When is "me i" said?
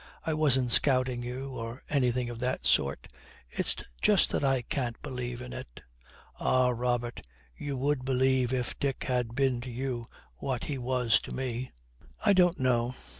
11.35-12.33